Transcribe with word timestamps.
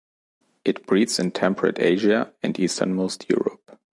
It 0.65 0.87
breeds 0.87 1.19
in 1.19 1.29
temperate 1.29 1.77
Asia 1.77 2.33
and 2.41 2.59
easternmost 2.59 3.29
Europe. 3.29 3.79